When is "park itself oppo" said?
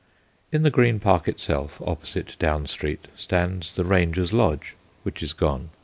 0.99-2.07